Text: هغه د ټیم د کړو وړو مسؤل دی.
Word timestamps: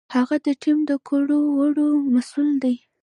هغه 0.15 0.35
د 0.45 0.47
ټیم 0.61 0.77
د 0.89 0.91
کړو 1.07 1.39
وړو 1.57 1.87
مسؤل 2.13 2.49
دی. 2.63 2.75